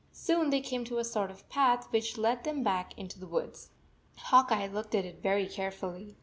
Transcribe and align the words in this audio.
Soon 0.11 0.49
they 0.49 0.61
came 0.61 0.83
to 0.85 0.97
a 0.97 1.03
sort 1.03 1.29
of 1.29 1.47
path 1.47 1.85
which 1.91 2.17
led 2.17 2.41
back 2.63 2.97
into 2.97 3.19
the 3.19 3.27
woods. 3.27 3.69
Hawk 4.17 4.51
Eye 4.51 4.65
looked 4.65 4.95
at 4.95 5.05
it 5.05 5.21
very 5.21 5.45
carefully. 5.47 6.15